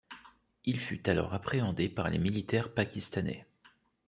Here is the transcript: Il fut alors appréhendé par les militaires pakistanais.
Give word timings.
Il 0.65 0.79
fut 0.79 1.07
alors 1.11 1.35
appréhendé 1.35 1.87
par 1.87 2.09
les 2.09 2.17
militaires 2.17 2.73
pakistanais. 2.73 3.45